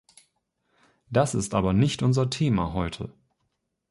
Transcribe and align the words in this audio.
Das 1.11 1.35
ist 1.35 1.53
aber 1.53 1.73
nicht 1.73 2.01
unser 2.01 2.31
Thema 2.31 2.73
heute. 2.73 3.13